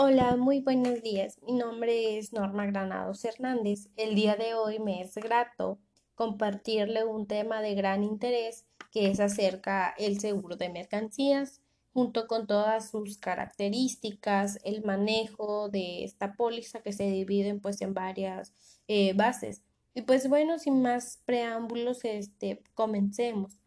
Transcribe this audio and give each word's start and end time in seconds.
Hola, 0.00 0.36
muy 0.36 0.60
buenos 0.60 1.02
días. 1.02 1.40
Mi 1.42 1.54
nombre 1.54 2.18
es 2.18 2.32
Norma 2.32 2.64
Granados 2.66 3.24
Hernández. 3.24 3.88
El 3.96 4.14
día 4.14 4.36
de 4.36 4.54
hoy 4.54 4.78
me 4.78 5.02
es 5.02 5.16
grato 5.16 5.80
compartirle 6.14 7.04
un 7.04 7.26
tema 7.26 7.60
de 7.62 7.74
gran 7.74 8.04
interés 8.04 8.64
que 8.92 9.10
es 9.10 9.18
acerca 9.18 9.92
el 9.98 10.20
seguro 10.20 10.54
de 10.54 10.68
mercancías 10.68 11.62
junto 11.92 12.28
con 12.28 12.46
todas 12.46 12.90
sus 12.90 13.18
características, 13.18 14.60
el 14.62 14.84
manejo 14.84 15.68
de 15.68 16.04
esta 16.04 16.34
póliza 16.34 16.80
que 16.80 16.92
se 16.92 17.10
dividen 17.10 17.58
pues 17.58 17.82
en 17.82 17.92
varias 17.92 18.54
eh, 18.86 19.14
bases. 19.14 19.62
Y 19.94 20.02
pues 20.02 20.28
bueno, 20.28 20.60
sin 20.60 20.80
más 20.80 21.20
preámbulos, 21.24 22.04
este, 22.04 22.62
comencemos. 22.74 23.58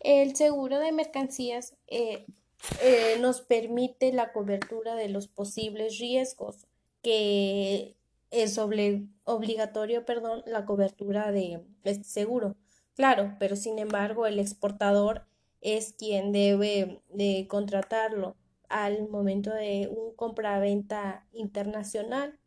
El 0.00 0.34
seguro 0.34 0.80
de 0.80 0.90
mercancías 0.90 1.76
eh, 1.86 2.26
eh, 2.82 3.16
nos 3.20 3.40
permite 3.40 4.12
la 4.12 4.32
cobertura 4.32 4.94
de 4.94 5.08
los 5.08 5.28
posibles 5.28 5.98
riesgos 5.98 6.66
que 7.02 7.96
es 8.30 8.58
obligatorio, 8.58 10.04
perdón, 10.04 10.42
la 10.46 10.64
cobertura 10.64 11.32
de 11.32 11.64
este 11.84 12.04
seguro. 12.04 12.56
Claro, 12.94 13.34
pero 13.38 13.56
sin 13.56 13.78
embargo 13.78 14.26
el 14.26 14.38
exportador 14.38 15.26
es 15.60 15.94
quien 15.94 16.32
debe 16.32 17.02
de 17.08 17.46
contratarlo 17.48 18.36
al 18.68 19.08
momento 19.08 19.52
de 19.52 19.88
un 19.90 20.14
compraventa 20.14 21.26
internacional 21.32 22.38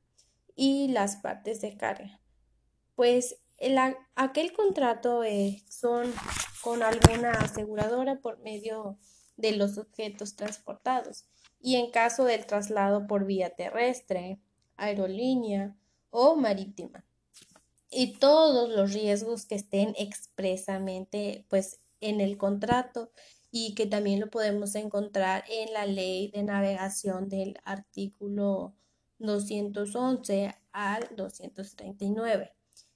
y 0.56 0.88
las 0.90 1.18
partes 1.18 1.62
de 1.62 1.76
carga. 1.76 2.22
Pues 2.96 3.38
el, 3.58 3.78
aquel 4.16 4.54
contrato 4.54 5.24
eh, 5.24 5.64
son 5.70 6.12
con 6.62 6.82
alguna 6.82 7.32
aseguradora 7.32 8.20
por 8.20 8.40
medio 8.40 8.98
de 8.98 9.13
los 9.38 9.78
objetos 9.78 10.36
transportados 10.36 11.26
y 11.60 11.76
en 11.76 11.92
caso 11.92 12.26
del 12.26 12.46
traslado 12.46 13.08
por 13.08 13.26
vía 13.26 13.50
terrestre, 13.52 14.40
aerolínea 14.76 15.76
o 16.10 16.36
marítima. 16.36 17.06
Y 17.90 18.18
todos 18.18 18.70
los 18.70 18.94
riesgos 18.94 19.46
que 19.46 19.56
estén 19.56 19.94
expresamente 19.98 21.46
pues 21.50 21.80
en 22.02 22.22
el 22.22 22.38
contrato 22.38 23.12
y 23.52 23.76
que 23.76 23.86
también 23.86 24.20
lo 24.20 24.30
podemos 24.30 24.76
encontrar 24.76 25.44
en 25.48 25.74
la 25.74 25.86
ley 25.86 26.30
de 26.30 26.44
navegación 26.44 27.30
del 27.30 27.60
artículo 27.64 28.74
211 29.20 30.56
al 30.72 31.08
239. 31.16 32.52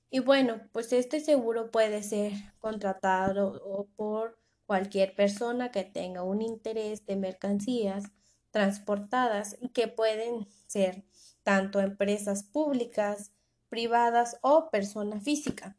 Y 0.09 0.19
bueno, 0.19 0.61
pues 0.71 0.91
este 0.93 1.19
seguro 1.19 1.69
puede 1.69 2.01
ser 2.01 2.33
contratado 2.59 3.87
por 3.95 4.37
cualquier 4.67 5.15
persona 5.15 5.71
que 5.71 5.83
tenga 5.83 6.21
un 6.21 6.41
interés 6.41 7.05
de 7.07 7.15
mercancías 7.15 8.03
transportadas 8.51 9.57
y 9.61 9.69
que 9.69 9.87
pueden 9.87 10.47
ser 10.67 11.05
tanto 11.41 11.79
empresas 11.79 12.43
públicas, 12.43 13.31
privadas 13.69 14.37
o 14.41 14.69
persona 14.69 15.19
física. 15.21 15.77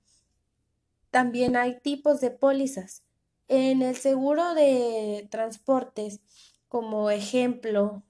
También 1.11 1.57
hay 1.57 1.79
tipos 1.81 2.21
de 2.21 2.31
pólizas. 2.31 3.05
En 3.47 3.83
el 3.83 3.97
seguro 3.97 4.55
de 4.55 5.29
transportes, 5.31 6.21
como 6.69 7.11
ejemplo, 7.11 8.03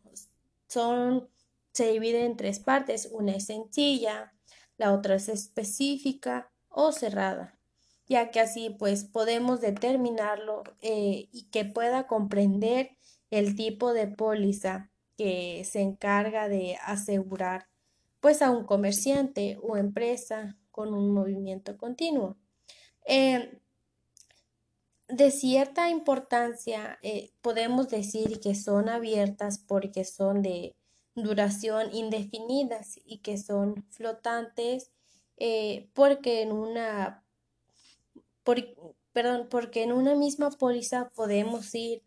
son 0.69 1.29
se 1.73 1.93
divide 1.93 2.25
en 2.25 2.37
tres 2.37 2.59
partes. 2.59 3.09
Una 3.12 3.37
es 3.37 3.47
sencilla, 3.47 4.33
la 4.77 4.93
otra 4.93 5.17
es 5.17 5.29
específica 5.29 6.51
o 6.69 6.93
cerrada 6.93 7.58
ya 8.09 8.31
que 8.31 8.41
así 8.41 8.70
pues 8.70 9.05
podemos 9.05 9.61
determinarlo 9.61 10.64
eh, 10.81 11.28
y 11.31 11.48
que 11.51 11.64
pueda 11.64 12.06
comprender 12.06 12.97
el 13.31 13.55
tipo 13.55 13.92
de 13.92 14.09
póliza 14.09 14.91
que 15.17 15.65
se 15.65 15.83
encarga 15.83 16.48
de 16.48 16.77
asegurar 16.83 17.69
pues 18.20 18.41
a 18.41 18.50
un 18.50 18.65
comerciante 18.65 19.59
o 19.62 19.77
empresa 19.77 20.56
con 20.70 20.95
un 20.95 21.12
movimiento 21.12 21.77
continuo. 21.77 22.37
Eh, 23.06 23.60
de 25.09 25.31
cierta 25.31 25.88
importancia 25.91 26.99
eh, 27.03 27.33
podemos 27.41 27.88
decir 27.88 28.41
que 28.41 28.54
son 28.54 28.88
abiertas 28.88 29.59
porque 29.59 30.04
son 30.04 30.43
de 30.43 30.77
duración 31.15 31.94
indefinidas 31.94 32.99
y 33.04 33.19
que 33.19 33.38
son 33.38 33.84
flotantes 33.91 34.93
porque 35.94 36.43
en 36.43 36.50
una 36.50 37.25
perdón, 39.12 39.48
porque 39.50 39.82
en 39.82 39.92
una 39.92 40.14
misma 40.14 40.50
póliza 40.50 41.10
podemos 41.14 41.75
ir 41.75 42.03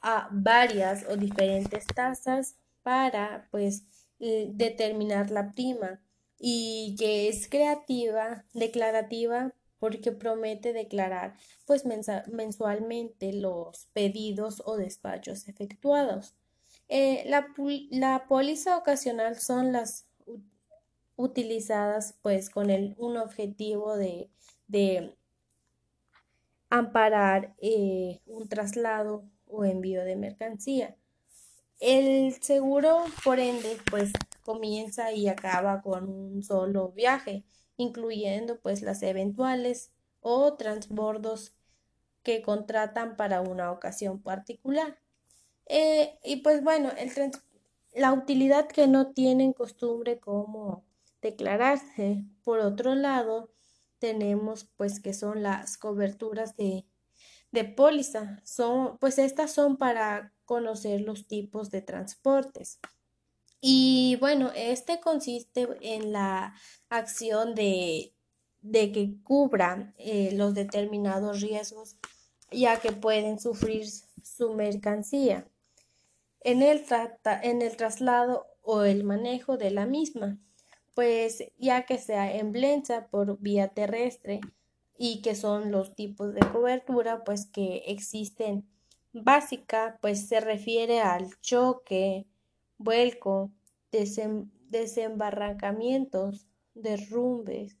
a 0.00 0.28
varias 0.30 1.04
o 1.08 1.16
diferentes 1.16 1.84
tasas 1.86 2.56
para 2.82 3.48
pues 3.50 3.84
determinar 4.18 5.30
la 5.30 5.52
prima 5.52 6.00
y 6.38 6.94
que 6.98 7.28
es 7.28 7.48
creativa, 7.48 8.44
declarativa 8.54 9.52
porque 9.78 10.12
promete 10.12 10.72
declarar 10.72 11.36
pues 11.66 11.84
mensualmente 11.84 13.32
los 13.32 13.86
pedidos 13.92 14.62
o 14.64 14.76
despachos 14.76 15.48
efectuados. 15.48 16.34
Eh, 16.88 17.24
la, 17.26 17.48
la, 17.90 18.26
póliza 18.28 18.78
ocasional 18.78 19.38
son 19.38 19.72
las 19.72 20.06
utilizadas 21.16 22.14
pues 22.22 22.48
con 22.48 22.70
el, 22.70 22.94
un 22.98 23.16
objetivo 23.16 23.96
de, 23.96 24.30
de 24.68 25.16
amparar 26.70 27.54
eh, 27.58 28.20
un 28.26 28.48
traslado 28.48 29.24
o 29.46 29.64
envío 29.64 30.04
de 30.04 30.16
mercancía. 30.16 30.96
El 31.78 32.34
seguro, 32.42 33.04
por 33.24 33.38
ende, 33.38 33.76
pues 33.90 34.12
comienza 34.42 35.12
y 35.12 35.28
acaba 35.28 35.82
con 35.82 36.08
un 36.08 36.42
solo 36.42 36.90
viaje, 36.92 37.44
incluyendo 37.76 38.58
pues 38.60 38.82
las 38.82 39.02
eventuales 39.02 39.90
o 40.20 40.54
transbordos 40.54 41.54
que 42.22 42.42
contratan 42.42 43.16
para 43.16 43.40
una 43.40 43.70
ocasión 43.70 44.20
particular. 44.20 44.98
Eh, 45.66 46.18
y 46.24 46.36
pues 46.36 46.62
bueno, 46.62 46.90
la 47.92 48.12
utilidad 48.12 48.68
que 48.68 48.86
no 48.86 49.12
tienen 49.12 49.52
costumbre 49.52 50.18
como 50.18 50.84
declararse. 51.22 52.24
Por 52.44 52.60
otro 52.60 52.94
lado, 52.94 53.50
tenemos 53.98 54.64
pues 54.76 55.00
que 55.00 55.14
son 55.14 55.42
las 55.42 55.76
coberturas 55.78 56.56
de, 56.56 56.86
de 57.52 57.64
póliza. 57.64 58.40
Son, 58.44 58.98
pues 58.98 59.18
estas 59.18 59.52
son 59.52 59.76
para 59.76 60.34
conocer 60.44 61.00
los 61.00 61.26
tipos 61.26 61.70
de 61.70 61.82
transportes. 61.82 62.78
Y 63.60 64.16
bueno, 64.20 64.52
este 64.54 65.00
consiste 65.00 65.66
en 65.80 66.12
la 66.12 66.54
acción 66.88 67.54
de, 67.54 68.14
de 68.60 68.92
que 68.92 69.16
cubran 69.22 69.94
eh, 69.98 70.30
los 70.32 70.54
determinados 70.54 71.40
riesgos 71.40 71.96
ya 72.50 72.80
que 72.80 72.92
pueden 72.92 73.40
sufrir 73.40 73.86
su 74.22 74.54
mercancía 74.54 75.48
en 76.40 76.62
el, 76.62 76.84
en 77.42 77.62
el 77.62 77.76
traslado 77.76 78.46
o 78.62 78.82
el 78.82 79.04
manejo 79.04 79.56
de 79.56 79.70
la 79.70 79.86
misma 79.86 80.38
pues 80.96 81.44
ya 81.58 81.84
que 81.84 81.98
sea 81.98 82.34
emblensa 82.34 83.08
por 83.08 83.38
vía 83.38 83.68
terrestre 83.68 84.40
y 84.96 85.20
que 85.20 85.34
son 85.34 85.70
los 85.70 85.94
tipos 85.94 86.32
de 86.32 86.40
cobertura 86.40 87.22
pues 87.22 87.44
que 87.44 87.82
existen 87.88 88.66
básica 89.12 89.98
pues 90.00 90.26
se 90.26 90.40
refiere 90.40 91.00
al 91.00 91.38
choque, 91.40 92.24
vuelco, 92.78 93.52
desembarrancamientos, 94.70 96.46
derrumbes, 96.72 97.76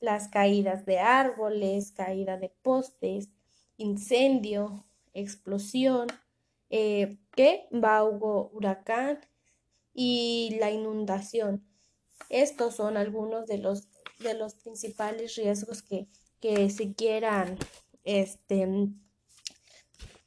las 0.00 0.26
caídas 0.26 0.84
de 0.84 0.98
árboles, 0.98 1.92
caída 1.92 2.38
de 2.38 2.48
postes, 2.62 3.28
incendio, 3.76 4.84
explosión, 5.14 6.08
eh, 6.70 7.18
que 7.36 7.68
baugo, 7.70 8.50
huracán 8.52 9.20
y 9.94 10.56
la 10.58 10.72
inundación. 10.72 11.67
Estos 12.28 12.76
son 12.76 12.96
algunos 12.96 13.46
de 13.46 13.58
los, 13.58 13.88
de 14.18 14.34
los 14.34 14.54
principales 14.54 15.36
riesgos 15.36 15.82
que, 15.82 16.08
que 16.40 16.70
se 16.70 16.94
quieran, 16.94 17.58
este, 18.04 18.68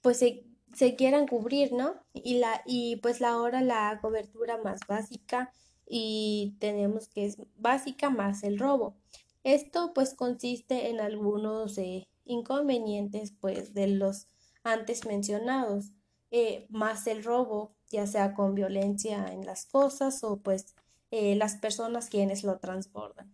pues 0.01 0.17
se, 0.17 0.95
quieran 0.95 1.27
cubrir, 1.27 1.73
¿no? 1.73 1.95
Y, 2.13 2.39
la, 2.39 2.61
y 2.65 2.97
pues 2.97 3.21
la 3.21 3.39
hora 3.39 3.61
la 3.61 3.99
cobertura 4.01 4.57
más 4.57 4.81
básica 4.87 5.51
y 5.87 6.55
tenemos 6.59 7.07
que 7.09 7.25
es 7.25 7.37
básica 7.57 8.09
más 8.09 8.43
el 8.43 8.57
robo. 8.57 8.95
Esto 9.43 9.93
pues 9.93 10.13
consiste 10.13 10.89
en 10.89 10.99
algunos 10.99 11.77
eh, 11.77 12.07
inconvenientes 12.25 13.33
pues 13.39 13.73
de 13.73 13.87
los 13.87 14.27
antes 14.63 15.05
mencionados, 15.05 15.91
eh, 16.29 16.67
más 16.69 17.07
el 17.07 17.23
robo, 17.23 17.75
ya 17.89 18.07
sea 18.07 18.33
con 18.33 18.55
violencia 18.55 19.33
en 19.33 19.45
las 19.45 19.65
cosas 19.65 20.23
o 20.23 20.37
pues 20.37 20.75
eh, 21.11 21.35
las 21.35 21.55
personas 21.55 22.09
quienes 22.09 22.43
lo 22.43 22.57
transbordan. 22.59 23.31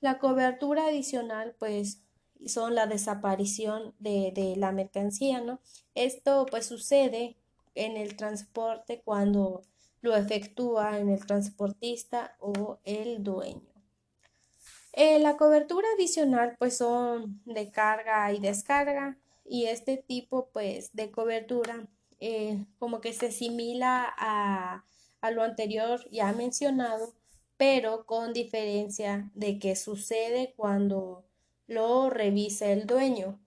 La 0.00 0.18
cobertura 0.18 0.86
adicional, 0.86 1.54
pues, 1.58 2.02
son 2.46 2.74
la 2.74 2.86
desaparición 2.86 3.94
de, 3.98 4.32
de, 4.34 4.56
la 4.56 4.72
mercancía, 4.72 5.40
¿no? 5.40 5.60
Esto, 5.94 6.46
pues, 6.50 6.66
sucede 6.66 7.36
en 7.74 7.96
el 7.96 8.16
transporte 8.16 9.02
cuando 9.04 9.62
lo 10.00 10.16
efectúa 10.16 10.98
en 10.98 11.10
el 11.10 11.26
transportista 11.26 12.36
o 12.38 12.78
el 12.84 13.22
dueño. 13.22 13.70
Eh, 14.92 15.20
la 15.20 15.36
cobertura 15.36 15.86
adicional 15.96 16.56
pues 16.58 16.76
son 16.76 17.40
de 17.44 17.70
carga 17.70 18.32
y 18.32 18.40
descarga 18.40 19.16
y 19.44 19.66
este 19.66 19.96
tipo 19.96 20.50
pues 20.52 20.92
de 20.94 21.12
cobertura 21.12 21.86
eh, 22.18 22.64
como 22.78 23.00
que 23.00 23.12
se 23.12 23.28
asimila 23.28 24.12
a, 24.18 24.84
a 25.20 25.30
lo 25.30 25.42
anterior 25.42 26.00
ya 26.10 26.32
mencionado 26.32 27.14
pero 27.60 28.06
con 28.06 28.32
diferencia 28.32 29.30
de 29.34 29.58
que 29.58 29.76
sucede 29.76 30.54
cuando 30.56 31.26
lo 31.66 32.08
revisa 32.08 32.72
el 32.72 32.86
dueño. 32.86 33.38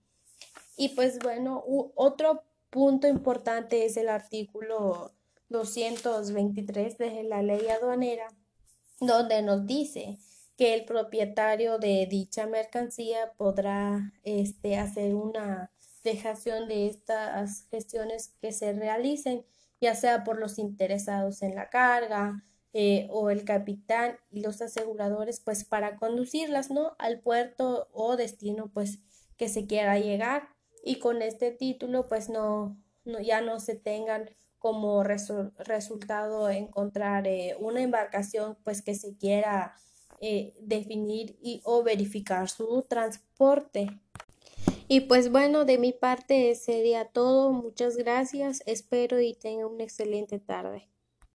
Y 0.76 0.90
pues 0.90 1.18
bueno, 1.18 1.64
otro 1.96 2.44
punto 2.70 3.08
importante 3.08 3.84
es 3.84 3.96
el 3.96 4.08
artículo 4.08 5.10
223 5.48 6.96
de 6.96 7.24
la 7.24 7.42
ley 7.42 7.66
aduanera, 7.66 8.28
donde 9.00 9.42
nos 9.42 9.66
dice 9.66 10.16
que 10.56 10.74
el 10.74 10.84
propietario 10.84 11.78
de 11.78 12.06
dicha 12.08 12.46
mercancía 12.46 13.32
podrá 13.36 14.12
este, 14.22 14.76
hacer 14.76 15.16
una 15.16 15.72
dejación 16.04 16.68
de 16.68 16.86
estas 16.86 17.66
gestiones 17.68 18.32
que 18.40 18.52
se 18.52 18.74
realicen, 18.74 19.44
ya 19.80 19.94
sea 19.94 20.24
por 20.24 20.38
los 20.38 20.58
interesados 20.58 21.42
en 21.42 21.54
la 21.54 21.70
carga 21.70 22.44
eh, 22.72 23.06
o 23.10 23.30
el 23.30 23.44
capitán 23.44 24.16
y 24.30 24.40
los 24.40 24.60
aseguradores, 24.62 25.40
pues 25.40 25.64
para 25.64 25.96
conducirlas, 25.96 26.70
¿no? 26.70 26.96
Al 26.98 27.20
puerto 27.20 27.88
o 27.92 28.16
destino, 28.16 28.70
pues 28.72 29.00
que 29.36 29.48
se 29.48 29.66
quiera 29.66 29.98
llegar 29.98 30.48
y 30.84 30.98
con 30.98 31.22
este 31.22 31.50
título, 31.50 32.08
pues 32.08 32.28
no, 32.28 32.76
no 33.04 33.20
ya 33.20 33.40
no 33.40 33.60
se 33.60 33.74
tengan 33.74 34.30
como 34.58 35.04
resultado 35.04 36.48
encontrar 36.48 37.26
eh, 37.26 37.54
una 37.60 37.82
embarcación 37.82 38.56
pues 38.64 38.80
que 38.80 38.94
se 38.94 39.14
quiera 39.14 39.74
eh, 40.20 40.54
definir 40.58 41.36
y 41.42 41.60
o 41.64 41.82
verificar 41.82 42.48
su 42.48 42.82
transporte. 42.88 44.00
Y 44.88 45.00
pues 45.00 45.30
bueno, 45.30 45.64
de 45.64 45.78
mi 45.78 45.92
parte 45.92 46.54
sería 46.54 47.06
todo. 47.06 47.52
Muchas 47.52 47.96
gracias. 47.96 48.62
Espero 48.66 49.20
y 49.20 49.34
tenga 49.34 49.66
una 49.66 49.84
excelente 49.84 50.38
tarde. 50.38 50.88